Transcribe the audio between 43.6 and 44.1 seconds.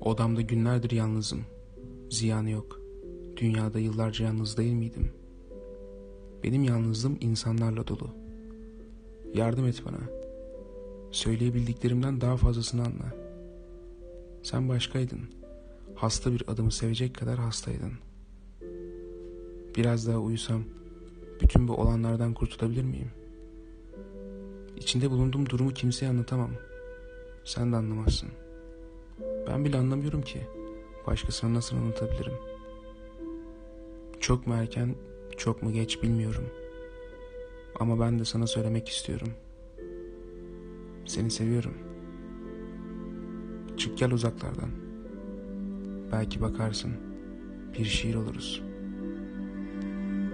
Çık